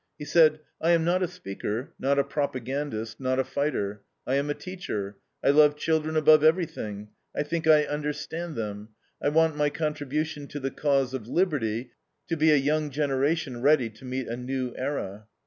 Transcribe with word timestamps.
He 0.17 0.25
said: 0.25 0.61
"I 0.81 0.89
am 0.93 1.05
not 1.05 1.21
a 1.21 1.27
speaker, 1.27 1.93
not 1.99 2.17
a 2.17 2.23
propagandist, 2.23 3.19
not 3.19 3.37
a 3.37 3.43
fighter. 3.43 4.01
I 4.25 4.33
am 4.33 4.49
a 4.49 4.55
teacher; 4.55 5.17
I 5.43 5.51
love 5.51 5.75
children 5.75 6.17
above 6.17 6.43
everything. 6.43 7.09
I 7.35 7.43
think 7.43 7.67
I 7.67 7.83
understand 7.83 8.55
them. 8.55 8.89
I 9.21 9.29
want 9.29 9.55
my 9.57 9.69
contribution 9.69 10.47
to 10.47 10.59
the 10.59 10.71
cause 10.71 11.13
of 11.13 11.27
liberty 11.27 11.91
to 12.29 12.35
be 12.35 12.49
a 12.49 12.55
young 12.55 12.89
generation 12.89 13.61
ready 13.61 13.91
to 13.91 14.03
meet 14.03 14.27
a 14.27 14.35
new 14.35 14.73
era." 14.75 15.27